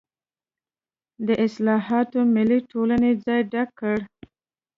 د 1.27 1.29
اصلاحاتو 1.45 2.19
ملي 2.35 2.59
ټولنې 2.71 3.09
یې 3.13 3.19
ځای 3.25 3.39
ډک 3.51 3.69
کړ. 3.79 3.97